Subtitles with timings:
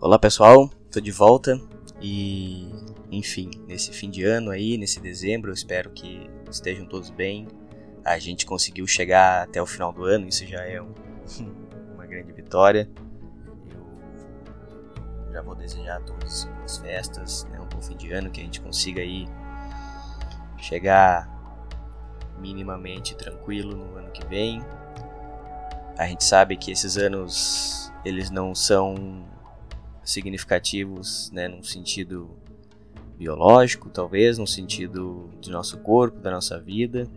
[0.00, 1.60] Olá pessoal, tô de volta
[2.02, 2.68] e
[3.12, 7.46] enfim, nesse fim de ano aí, nesse dezembro, eu espero que estejam todos bem.
[8.04, 10.92] A gente conseguiu chegar até o final do ano, isso já é um,
[11.94, 12.90] uma grande vitória.
[15.28, 18.40] Eu já vou desejar a todos as festas, né, um bom fim de ano, que
[18.40, 19.28] a gente consiga aí
[20.58, 21.30] chegar
[22.40, 24.60] minimamente tranquilo no ano que vem.
[25.96, 29.24] A gente sabe que esses anos eles não são
[30.06, 32.30] significativos, né, num sentido
[33.18, 37.08] biológico, talvez, no sentido de nosso corpo, da nossa vida,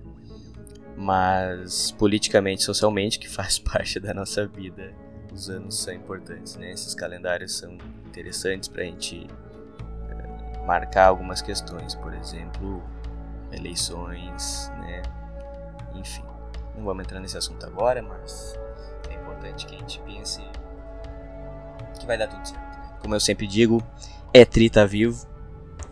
[0.97, 4.93] mas politicamente, socialmente, que faz parte da nossa vida,
[5.31, 6.71] os anos são importantes, né?
[6.71, 9.27] Esses calendários são interessantes para a gente
[10.09, 12.81] é, marcar algumas questões, por exemplo,
[13.51, 15.03] eleições, né?
[15.93, 16.23] Enfim,
[16.75, 18.57] não vamos entrar nesse assunto agora, mas
[19.09, 20.41] é importante que a gente pense
[21.99, 22.68] que vai dar tudo certo
[23.01, 23.83] como eu sempre digo,
[24.33, 25.27] é trita vivo.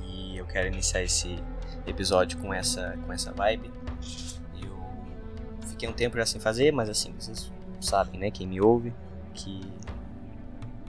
[0.01, 1.37] E eu quero iniciar esse
[1.85, 3.71] episódio com essa, com essa vibe.
[4.61, 8.31] Eu fiquei um tempo já sem fazer, mas assim, vocês sabem, né?
[8.31, 8.93] Quem me ouve,
[9.33, 9.61] que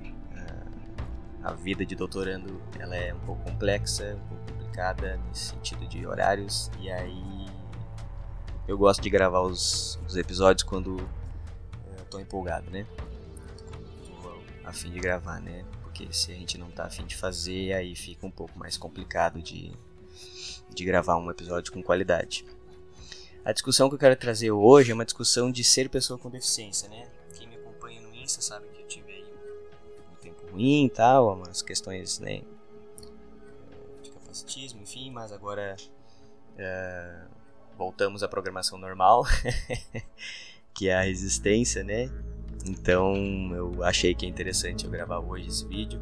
[0.03, 5.87] uh, a vida de doutorando ela é um pouco complexa, um pouco complicada nesse sentido
[5.87, 6.71] de horários.
[6.81, 7.47] E aí
[8.67, 10.99] eu gosto de gravar os, os episódios quando
[11.99, 12.87] eu tô empolgado, né?
[14.07, 15.65] Tô a fim de gravar, né?
[15.99, 19.43] Porque se a gente não tá afim de fazer, aí fica um pouco mais complicado
[19.43, 19.73] de,
[20.73, 22.47] de gravar um episódio com qualidade.
[23.45, 26.89] A discussão que eu quero trazer hoje é uma discussão de ser pessoa com deficiência,
[26.89, 27.11] né?
[27.37, 29.25] Quem me acompanha no Insta sabe que eu tive aí
[30.13, 32.43] um, tempo ruim e tal, umas questões, né?
[34.01, 35.75] De capacitismo, enfim, mas agora
[36.55, 37.29] uh,
[37.77, 39.25] voltamos à programação normal,
[40.73, 42.09] que é a resistência, né?
[42.69, 43.15] Então
[43.55, 46.01] eu achei que é interessante eu gravar hoje esse vídeo.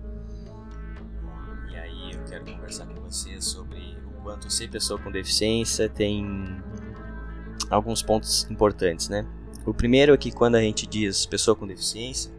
[1.70, 6.26] E aí eu quero conversar com você sobre o quanto ser pessoa com deficiência tem
[7.70, 9.26] alguns pontos importantes, né?
[9.64, 12.32] O primeiro é que quando a gente diz pessoa com deficiência,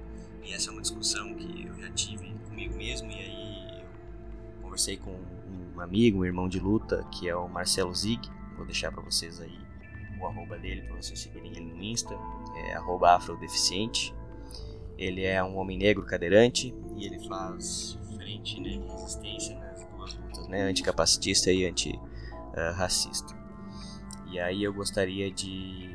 [0.44, 4.96] e essa é uma discussão que eu já tive comigo mesmo, e aí eu conversei
[4.96, 5.12] com
[5.76, 9.42] um amigo, um irmão de luta, que é o Marcelo Zig, vou deixar para vocês
[9.42, 9.60] aí
[10.20, 12.18] o arroba dele para vocês seguirem ele no Insta,
[12.56, 14.16] é arroba afrodeficiente.
[14.98, 20.48] Ele é um homem negro cadeirante e ele faz frente, né, resistência nas duas lutas,
[20.48, 23.34] né, anticapacitista e antirracista.
[23.34, 23.38] Uh,
[24.32, 25.88] e aí eu gostaria de,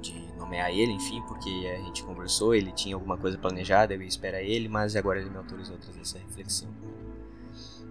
[0.00, 4.08] de nomear ele, enfim, porque a gente conversou, ele tinha alguma coisa planejada, eu ia
[4.08, 6.68] esperar ele, mas agora ele me autorizou a trazer essa reflexão.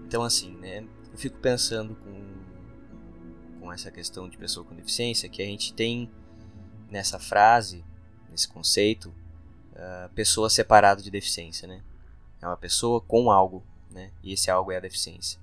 [0.06, 5.42] Então assim, né, eu fico pensando com, com essa questão de pessoa com deficiência, que
[5.42, 6.10] a gente tem
[6.90, 7.84] nessa frase,
[8.30, 9.14] nesse conceito,
[9.82, 11.82] uh, pessoa separada de deficiência, né?
[12.42, 14.12] É uma pessoa com algo, né?
[14.24, 15.40] E esse algo é a deficiência.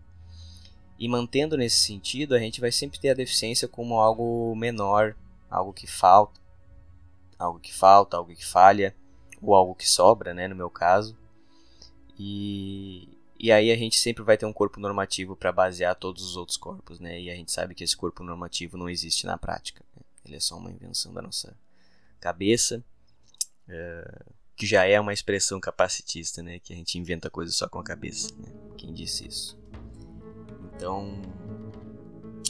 [0.99, 5.15] E mantendo nesse sentido, a gente vai sempre ter a deficiência como algo menor,
[5.49, 6.41] algo que falta,
[7.39, 8.95] algo que falta, algo que falha,
[9.41, 11.17] ou algo que sobra, né, no meu caso.
[12.19, 16.37] E, e aí a gente sempre vai ter um corpo normativo para basear todos os
[16.37, 17.21] outros corpos, né?
[17.21, 19.85] E a gente sabe que esse corpo normativo não existe na prática.
[19.95, 20.03] Né?
[20.25, 21.57] Ele é só uma invenção da nossa
[22.19, 22.85] cabeça
[24.57, 26.59] que já é uma expressão capacitista, né?
[26.59, 28.35] Que a gente inventa coisas só com a cabeça.
[28.37, 28.49] Né?
[28.77, 29.59] Quem disse isso?
[30.75, 31.23] Então,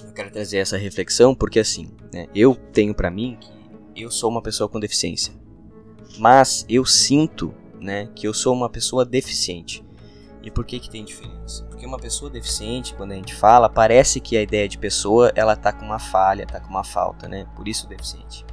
[0.05, 4.31] eu quero trazer essa reflexão porque assim, né, eu tenho para mim que eu sou
[4.31, 5.35] uma pessoa com deficiência,
[6.19, 9.85] mas eu sinto, né, que eu sou uma pessoa deficiente.
[10.43, 11.65] E por que que tem diferença?
[11.65, 15.57] Porque uma pessoa deficiente, quando a gente fala, parece que a ideia de pessoa ela
[15.57, 17.45] tá com uma falha, tá com uma falta, né?
[17.57, 18.47] Por isso deficiente.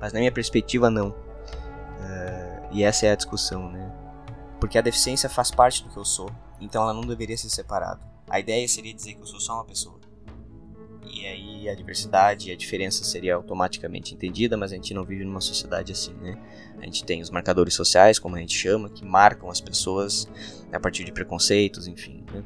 [0.00, 1.14] Mas na minha perspectiva não.
[2.02, 3.92] Uh, e essa é a discussão, né?
[4.60, 6.30] Porque a deficiência faz parte do que eu sou,
[6.60, 8.00] então ela não deveria ser separada.
[8.28, 10.00] A ideia seria dizer que eu sou só uma pessoa.
[11.04, 15.24] E aí a diversidade e a diferença seria automaticamente entendida, mas a gente não vive
[15.24, 16.38] numa sociedade assim, né?
[16.80, 20.28] A gente tem os marcadores sociais, como a gente chama, que marcam as pessoas
[20.72, 22.42] a partir de preconceitos, enfim, né?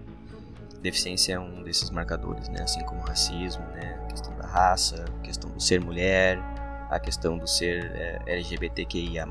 [0.80, 2.62] Deficiência é um desses marcadores, né?
[2.62, 4.00] Assim como racismo, né?
[4.04, 6.38] A questão da raça, questão do ser mulher,
[6.90, 9.26] a questão do ser é, LGBTQIA+.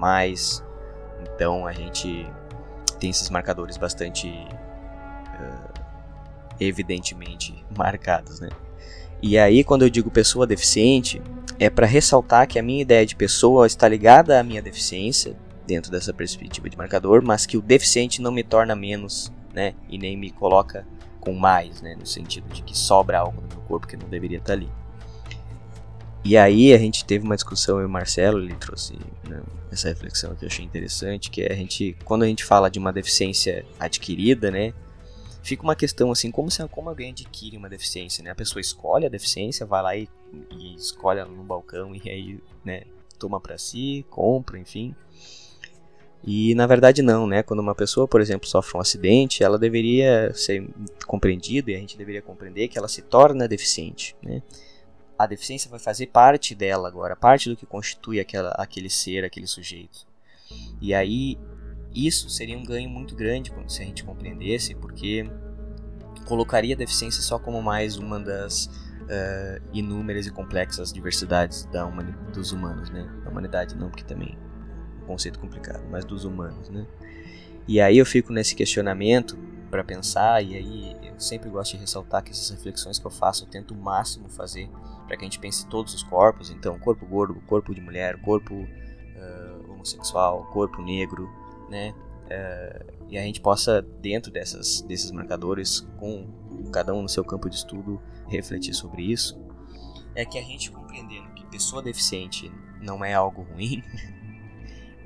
[1.21, 2.27] Então a gente
[2.99, 5.81] tem esses marcadores bastante uh,
[6.59, 8.49] evidentemente marcados, né?
[9.21, 11.21] E aí quando eu digo pessoa deficiente,
[11.59, 15.35] é para ressaltar que a minha ideia de pessoa está ligada à minha deficiência
[15.65, 19.73] dentro dessa perspectiva de marcador, mas que o deficiente não me torna menos, né?
[19.89, 20.85] E nem me coloca
[21.19, 21.95] com mais, né?
[21.95, 24.69] No sentido de que sobra algo no meu corpo que não deveria estar ali.
[26.25, 28.97] E aí a gente teve uma discussão, eu e o Marcelo, ele trouxe
[29.29, 32.67] né, essa reflexão que eu achei interessante, que é a gente, quando a gente fala
[32.67, 34.73] de uma deficiência adquirida, né,
[35.43, 38.31] fica uma questão assim, como, se, como alguém adquire uma deficiência, né?
[38.31, 40.09] A pessoa escolhe a deficiência, vai lá e,
[40.49, 42.81] e escolhe ela no balcão e aí, né,
[43.19, 44.95] toma para si, compra, enfim.
[46.23, 47.43] E na verdade não, né?
[47.43, 50.67] Quando uma pessoa, por exemplo, sofre um acidente, ela deveria ser
[51.05, 54.41] compreendida e a gente deveria compreender que ela se torna deficiente, né?
[55.17, 59.47] A deficiência vai fazer parte dela agora, parte do que constitui aquela, aquele ser, aquele
[59.47, 60.05] sujeito.
[60.81, 61.37] E aí
[61.93, 65.29] isso seria um ganho muito grande se a gente compreendesse, porque
[66.25, 71.85] colocaria a deficiência só como mais uma das uh, inúmeras e complexas diversidades da
[72.33, 73.09] dos humanos, né?
[73.23, 74.37] Da humanidade não, porque também
[75.07, 76.85] conceito complicado, mas dos humanos, né?
[77.67, 79.37] E aí eu fico nesse questionamento
[79.71, 83.43] para pensar e aí eu sempre gosto de ressaltar que essas reflexões que eu faço
[83.45, 84.69] eu tento o máximo fazer
[85.05, 88.53] para que a gente pense todos os corpos, então corpo gordo, corpo de mulher, corpo
[88.53, 91.29] uh, homossexual, corpo negro,
[91.69, 91.93] né?
[92.25, 96.27] Uh, e a gente possa dentro dessas desses marcadores com
[96.71, 99.39] cada um no seu campo de estudo refletir sobre isso
[100.15, 102.51] é que a gente compreendendo que pessoa deficiente
[102.81, 103.83] não é algo ruim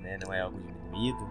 [0.10, 1.30] né, não é algo diminuído,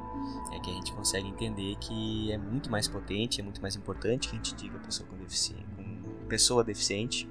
[0.53, 4.29] é que a gente consegue entender que é muito mais potente, é muito mais importante
[4.29, 7.29] que a gente diga pessoa com deficiência, com pessoa deficiente?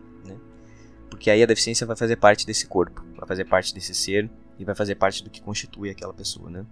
[1.10, 4.66] Porque aí a deficiência vai fazer parte desse corpo, vai fazer parte desse ser e
[4.66, 6.66] vai fazer parte do que constitui aquela pessoa, né?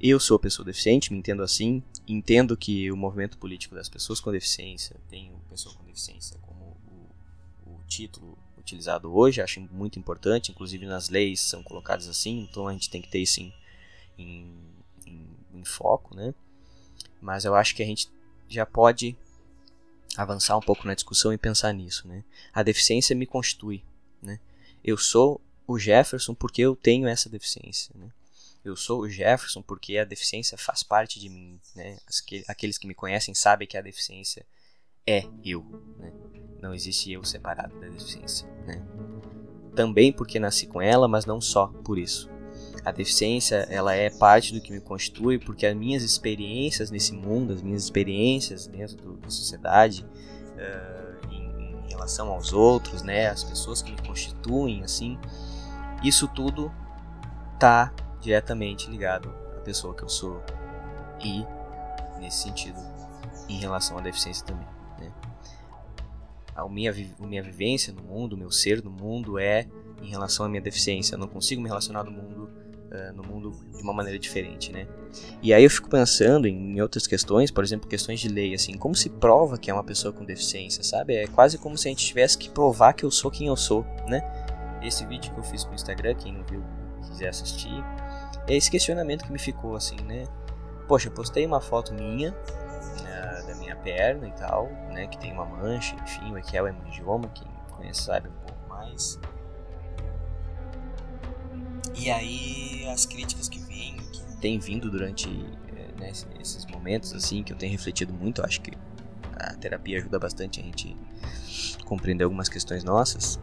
[0.00, 4.32] Eu sou pessoa deficiente, me entendo assim, entendo que o movimento político das pessoas com
[4.32, 6.76] deficiência tem pessoa com deficiência como
[7.66, 12.66] o, o título utilizado hoje, acho muito importante, inclusive nas leis são colocadas assim, então
[12.66, 13.52] a gente tem que ter isso em,
[14.18, 14.50] em,
[15.06, 16.34] em, em foco, né?
[17.20, 18.08] Mas eu acho que a gente
[18.48, 19.16] já pode
[20.16, 22.24] avançar um pouco na discussão e pensar nisso, né?
[22.52, 23.84] A deficiência me constitui,
[24.20, 24.38] né?
[24.84, 28.10] Eu sou o Jefferson porque eu tenho essa deficiência, né?
[28.64, 31.98] Eu sou o Jefferson porque a deficiência faz parte de mim, né?
[32.46, 34.46] Aqueles que me conhecem sabem que a deficiência
[35.06, 35.64] é eu,
[35.98, 36.12] né?
[36.60, 38.80] Não existe eu separado da deficiência, né?
[39.74, 42.30] Também porque nasci com ela, mas não só por isso.
[42.84, 47.52] A deficiência, ela é parte do que me constitui, porque as minhas experiências nesse mundo,
[47.52, 53.44] as minhas experiências dentro do, da sociedade, uh, em, em, relação aos outros, né, as
[53.44, 55.16] pessoas que me constituem, assim,
[56.02, 56.72] isso tudo
[57.58, 60.42] tá diretamente ligado à pessoa que eu sou
[61.24, 61.44] e,
[62.18, 62.80] nesse sentido,
[63.48, 64.72] em relação à deficiência também
[66.54, 69.66] a minha, a minha vivência no mundo, o meu ser no mundo é
[70.02, 71.14] em relação à minha deficiência.
[71.14, 72.50] Eu não consigo me relacionar no mundo,
[72.92, 74.86] uh, no mundo de uma maneira diferente, né?
[75.42, 78.94] E aí eu fico pensando em, outras questões, por exemplo, questões de lei, assim, como
[78.94, 81.14] se prova que é uma pessoa com deficiência, sabe?
[81.14, 83.84] É quase como se a gente tivesse que provar que eu sou quem eu sou,
[84.06, 84.22] né?
[84.82, 86.62] Esse vídeo que eu fiz pro Instagram, quem não viu,
[87.08, 87.84] quiser assistir,
[88.46, 90.24] é esse questionamento que me ficou, assim, né?
[90.88, 92.34] Poxa, eu postei uma foto minha,
[93.46, 97.28] da minha perna e tal, né, que tem uma mancha, enfim, o Ekel é mangioma,
[97.34, 99.18] quem conhece sabe um pouco mais.
[101.94, 105.28] E aí as críticas que vêm, que tem vindo durante
[105.76, 108.72] é, né, esses momentos assim, que eu tenho refletido muito, acho que
[109.34, 110.96] a terapia ajuda bastante a gente
[111.84, 113.40] compreender algumas questões nossas.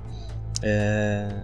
[0.62, 1.44] É,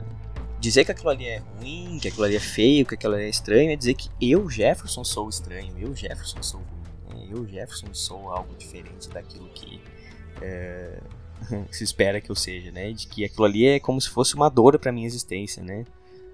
[0.60, 3.30] dizer que aquilo ali é ruim, que aquilo ali é feio, que aquilo ali é
[3.30, 6.76] estranho, é dizer que eu, Jefferson, sou estranho, eu, Jefferson, sou ruim
[7.32, 9.82] eu, Jefferson, sou algo diferente daquilo que
[10.42, 11.00] é,
[11.72, 12.92] se espera que eu seja, né?
[12.92, 15.86] De que aquilo ali é como se fosse uma dor para minha existência, né?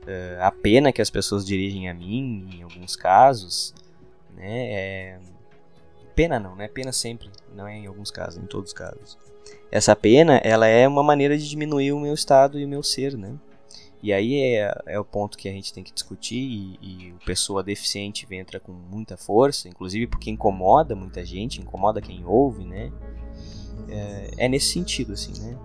[0.08, 3.74] É, a pena que as pessoas dirigem a mim, em alguns casos,
[4.36, 4.74] né?
[4.74, 5.20] É...
[6.15, 6.67] Pena não, né?
[6.67, 9.17] Pena sempre, não é em alguns casos, em todos os casos.
[9.72, 13.17] Essa pena, ela é uma maneira de diminuir o meu estado e o meu ser,
[13.17, 13.38] né?
[14.03, 17.25] E aí é, é o ponto que a gente tem que discutir e, e o
[17.25, 22.91] pessoa deficiente entra com muita força, inclusive porque incomoda muita gente, incomoda quem ouve, né?
[23.88, 25.58] É, é nesse sentido, assim, né?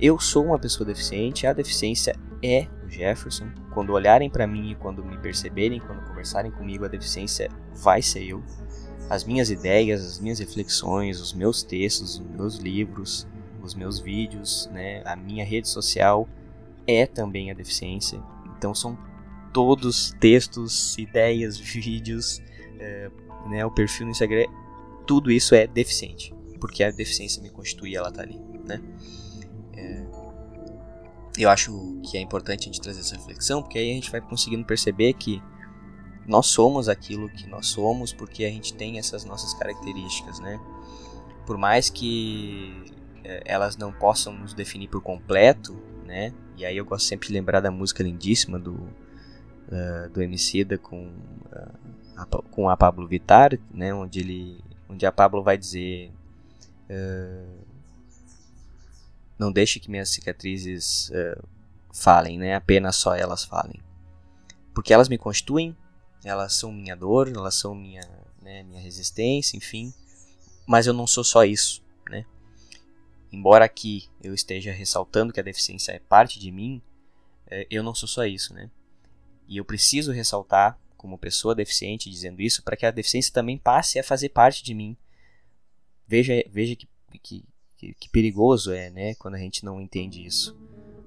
[0.00, 3.50] Eu sou uma pessoa deficiente, a deficiência é o Jefferson.
[3.74, 8.24] Quando olharem para mim e quando me perceberem, quando conversarem comigo, a deficiência vai ser
[8.24, 8.42] eu.
[9.10, 13.28] As minhas ideias, as minhas reflexões, os meus textos, os meus livros,
[13.62, 16.26] os meus vídeos, né, a minha rede social
[16.86, 18.22] é também a deficiência.
[18.56, 18.96] Então são
[19.52, 22.40] todos textos, ideias, vídeos,
[22.78, 23.10] é,
[23.50, 24.46] né, o perfil no Instagram,
[25.06, 28.80] tudo isso é deficiente, porque a deficiência me constitui, ela tá ali, né?
[29.80, 30.20] É,
[31.38, 34.20] eu acho que é importante a gente trazer essa reflexão, porque aí a gente vai
[34.20, 35.42] conseguindo perceber que
[36.26, 40.60] nós somos aquilo que nós somos porque a gente tem essas nossas características, né?
[41.46, 42.84] Por mais que
[43.24, 46.32] é, elas não possam nos definir por completo, né?
[46.56, 51.06] E aí eu gosto sempre de lembrar da música lindíssima do, uh, do Emicida com,
[51.06, 51.78] uh,
[52.16, 53.94] a, com a Pablo Vittar, né?
[53.94, 56.12] Onde, ele, onde a Pablo vai dizer...
[56.90, 57.70] Uh,
[59.40, 61.10] não deixe que minhas cicatrizes
[61.92, 62.54] falem, né?
[62.54, 63.80] Apenas só elas falem.
[64.74, 65.74] Porque elas me constituem,
[66.22, 68.02] elas são minha dor, elas são minha,
[68.42, 69.92] né, minha resistência, enfim.
[70.66, 72.26] Mas eu não sou só isso, né?
[73.32, 76.82] Embora aqui eu esteja ressaltando que a deficiência é parte de mim,
[77.46, 78.70] é, eu não sou só isso, né?
[79.48, 83.98] E eu preciso ressaltar, como pessoa deficiente, dizendo isso, para que a deficiência também passe
[83.98, 84.96] a fazer parte de mim.
[86.06, 86.86] Veja, veja que,
[87.22, 87.44] que,
[87.80, 90.54] que, que perigoso é, né, quando a gente não entende isso.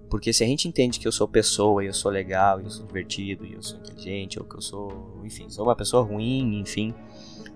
[0.10, 2.70] Porque se a gente entende que eu sou pessoa, e eu sou legal, e eu
[2.70, 6.60] sou divertido, e eu sou inteligente, ou que eu sou, enfim, sou uma pessoa ruim,
[6.60, 6.94] enfim,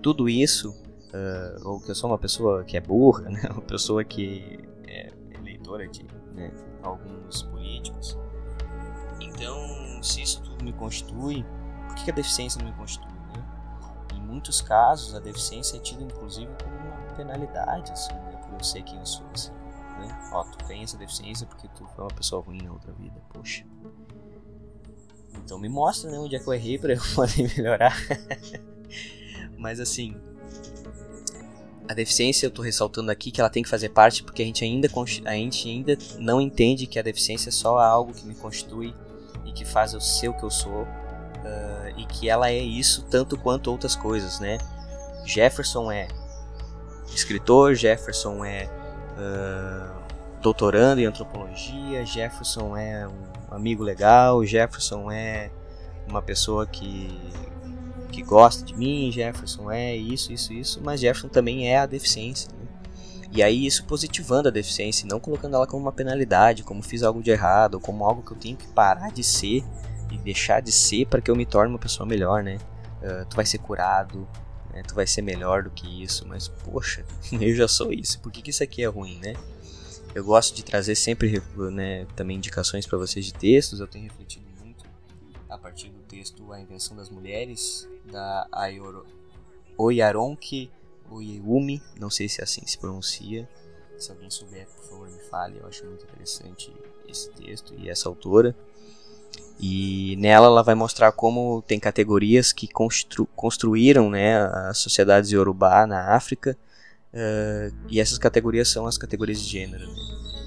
[0.00, 4.04] tudo isso, uh, ou que eu sou uma pessoa que é burra, né, uma pessoa
[4.04, 8.16] que é eleitora de né, alguns políticos.
[9.20, 11.44] Então, se isso tudo me constitui,
[11.86, 13.08] por que a deficiência não me constitui?
[13.08, 13.44] Né?
[14.14, 18.14] Em muitos casos, a deficiência é tida inclusive como uma penalidade, assim,
[18.58, 19.26] eu ser quem eu sou.
[19.32, 19.58] Assim
[19.98, 20.30] né?
[20.32, 23.64] Ó, tu tem essa deficiência porque tu foi uma pessoa ruim na outra vida, poxa.
[25.34, 27.96] Então me mostra, né, onde é que eu errei pra eu poder melhorar.
[29.56, 30.16] Mas assim,
[31.88, 34.62] a deficiência eu tô ressaltando aqui que ela tem que fazer parte porque a gente
[34.64, 34.88] ainda,
[35.24, 38.94] a gente ainda não entende que a deficiência é só algo que me constitui
[39.44, 40.82] e que faz eu ser o que eu sou.
[40.82, 44.58] Uh, e que ela é isso tanto quanto outras coisas, né?
[45.24, 46.08] Jefferson é
[47.14, 48.68] escritor, Jefferson é
[49.18, 49.98] uh,
[50.40, 55.50] doutorando em antropologia, Jefferson é um amigo legal, Jefferson é
[56.08, 57.18] uma pessoa que,
[58.10, 62.50] que gosta de mim, Jefferson é isso, isso, isso, mas Jefferson também é a deficiência.
[62.52, 62.66] Né?
[63.30, 67.22] E aí isso positivando a deficiência, não colocando ela como uma penalidade, como fiz algo
[67.22, 69.62] de errado, ou como algo que eu tenho que parar de ser
[70.10, 72.58] e deixar de ser para que eu me torne uma pessoa melhor, né?
[73.02, 74.26] Uh, tu vai ser curado,
[74.78, 74.84] né?
[74.86, 78.42] tu vai ser melhor do que isso, mas poxa, eu já sou isso, por que,
[78.42, 79.34] que isso aqui é ruim, né?
[80.14, 81.42] Eu gosto de trazer sempre
[81.72, 84.84] né, também indicações para vocês de textos, eu tenho refletido muito
[85.48, 89.06] a partir do texto A Invenção das Mulheres, da Ayoro,
[89.76, 90.70] Oyaronki
[91.10, 93.48] Oyumi, não sei se é assim se pronuncia,
[93.98, 96.72] se alguém souber, por favor, me fale, eu acho muito interessante
[97.06, 98.54] esse texto e essa autora.
[99.60, 104.38] E nela ela vai mostrar como tem categorias que constru construíram né,
[104.68, 106.56] as sociedades Yorubá na África.
[107.12, 109.86] Uh, e essas categorias são as categorias de gênero.
[109.86, 109.94] Né?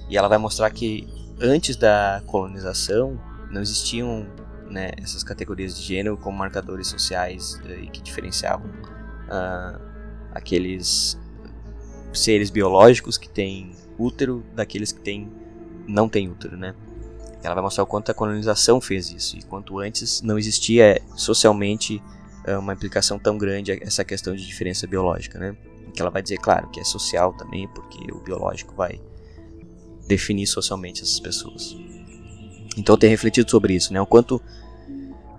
[0.10, 1.08] E ela vai mostrar que
[1.40, 4.28] antes da colonização não existiam
[4.70, 9.82] né, essas categorias de gênero como marcadores sociais uh, que diferenciavam uh,
[10.34, 11.20] aqueles
[12.14, 15.30] seres biológicos que têm útero daqueles que têm,
[15.88, 16.74] não têm útero, né?
[17.44, 22.02] Ela vai mostrar o quanto a colonização fez isso e quanto antes não existia socialmente
[22.46, 25.56] eh, uma implicação tão grande essa questão de diferença biológica, né?
[25.94, 29.02] Que ela vai dizer, claro, que é social também, porque o biológico vai
[30.08, 31.76] definir socialmente essas pessoas.
[32.78, 34.00] Então, ter refletido sobre isso, né?
[34.00, 34.42] O quanto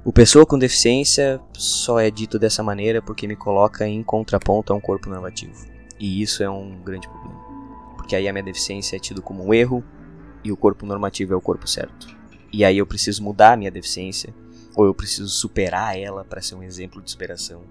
[0.04, 4.76] o pessoa com deficiência só é dito dessa maneira porque me coloca em contraponto a
[4.76, 5.54] um corpo normativo.
[5.98, 7.40] E isso é um grande problema.
[7.96, 9.84] Porque aí a minha deficiência é tido como um erro,
[10.44, 12.08] e o corpo normativo é o corpo certo.
[12.52, 14.34] E aí eu preciso mudar a minha deficiência,
[14.76, 17.62] ou eu preciso superar ela para ser um exemplo de superação,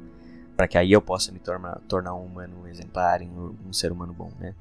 [0.56, 4.14] para que aí eu possa me tornar, tornar um humano exemplar, um, um ser humano
[4.14, 4.56] bom, né?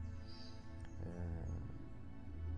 [1.02, 1.62] Uh,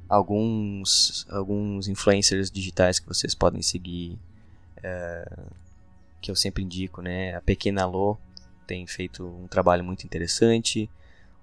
[0.09, 4.18] alguns, alguns influencers digitais que vocês podem seguir,
[4.78, 5.52] uh,
[6.21, 7.35] que eu sempre indico, né?
[7.35, 8.16] A Pequena Lô
[8.66, 10.88] tem feito um trabalho muito interessante,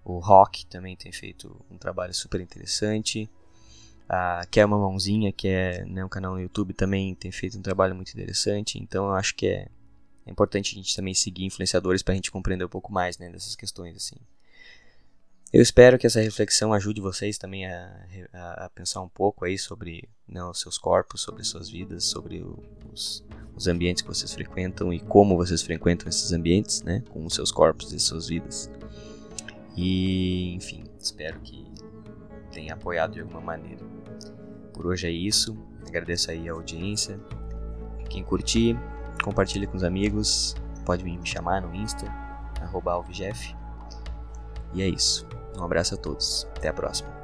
[0.03, 3.29] o Rock também tem feito um trabalho super interessante
[4.09, 7.61] a Quer Uma Mãozinha, que é né, um canal no YouTube, também tem feito um
[7.61, 8.79] trabalho muito interessante.
[8.79, 9.67] Então eu acho que é,
[10.25, 13.29] é importante a gente também seguir influenciadores para a gente compreender um pouco mais né,
[13.29, 13.95] dessas questões.
[13.95, 14.15] assim.
[15.53, 19.57] Eu espero que essa reflexão ajude vocês também a, a, a pensar um pouco aí
[19.59, 22.43] sobre né, os seus corpos, sobre suas vidas, sobre
[22.91, 23.23] os,
[23.55, 27.51] os ambientes que vocês frequentam e como vocês frequentam esses ambientes, né, com os seus
[27.51, 28.69] corpos e suas vidas.
[29.75, 31.68] E, enfim, espero que
[32.51, 33.85] tenha apoiado de alguma maneira.
[34.73, 35.57] Por hoje é isso.
[35.87, 37.19] Agradeço aí a audiência.
[38.09, 38.77] Quem curtir,
[39.23, 40.55] compartilhe com os amigos.
[40.85, 42.05] Pode me chamar no Insta,
[42.61, 43.03] arroba
[44.73, 45.27] E é isso.
[45.57, 46.47] Um abraço a todos.
[46.55, 47.18] Até a próxima.